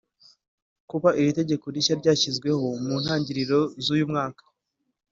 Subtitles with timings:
[0.89, 4.43] Kuba iro tegeko rishya ryashyizweho mu ntangiriro z’uyu mwaka